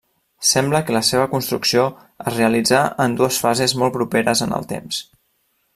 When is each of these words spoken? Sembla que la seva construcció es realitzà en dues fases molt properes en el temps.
Sembla 0.51 0.79
que 0.87 0.95
la 0.95 1.01
seva 1.09 1.27
construcció 1.33 1.83
es 2.31 2.37
realitzà 2.39 2.81
en 3.07 3.17
dues 3.21 3.39
fases 3.45 3.77
molt 3.83 3.97
properes 3.99 4.43
en 4.47 4.61
el 4.61 4.67
temps. 4.73 5.05